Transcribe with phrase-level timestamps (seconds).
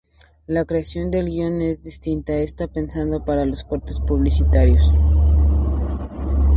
[0.47, 4.91] La creación del guion es distinta: está pensada para los cortes publicitarios.